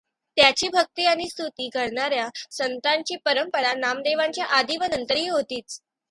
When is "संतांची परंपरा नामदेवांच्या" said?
2.51-4.45